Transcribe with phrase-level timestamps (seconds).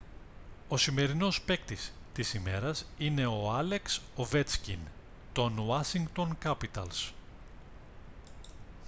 [0.67, 4.79] ο σημερινός παίκτης της ημέρας είναι ο άλεξ οβέτσκιν
[5.33, 7.13] των ουάσιγκτον κάπιταλς